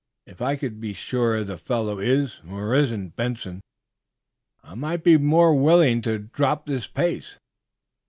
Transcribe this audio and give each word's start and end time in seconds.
If 0.25 0.41
I 0.41 0.55
could 0.55 0.79
be 0.81 0.93
sure 0.93 1.43
the 1.43 1.59
fellow 1.59 1.99
is, 1.99 2.41
or 2.49 2.73
isn't, 2.73 3.15
Benson, 3.15 3.61
I 4.63 4.73
might 4.73 5.03
be 5.03 5.15
more 5.17 5.53
willing 5.53 6.01
to 6.01 6.17
drop 6.17 6.65
this 6.65 6.87
pace!" 6.87 7.37